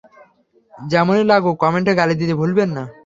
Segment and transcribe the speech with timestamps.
[0.73, 2.83] যেমনেই লাগুক কমেন্টে গালি দিতে ভুলবেন না।